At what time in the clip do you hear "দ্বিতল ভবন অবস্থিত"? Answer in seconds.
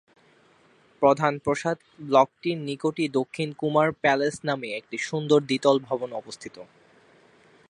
5.49-6.55